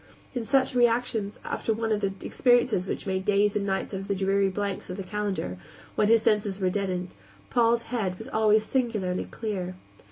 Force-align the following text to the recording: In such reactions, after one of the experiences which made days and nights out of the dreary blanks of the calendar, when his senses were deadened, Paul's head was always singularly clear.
In 0.33 0.43
such 0.43 0.73
reactions, 0.73 1.37
after 1.45 1.75
one 1.75 1.91
of 1.91 1.99
the 2.01 2.11
experiences 2.21 2.87
which 2.87 3.05
made 3.05 3.23
days 3.23 3.55
and 3.55 3.67
nights 3.67 3.93
out 3.93 3.99
of 3.99 4.07
the 4.07 4.15
dreary 4.15 4.49
blanks 4.49 4.89
of 4.89 4.97
the 4.97 5.03
calendar, 5.03 5.59
when 5.93 6.07
his 6.07 6.23
senses 6.23 6.59
were 6.59 6.71
deadened, 6.71 7.13
Paul's 7.51 7.83
head 7.83 8.17
was 8.17 8.27
always 8.27 8.63
singularly 8.65 9.25
clear. 9.29 9.75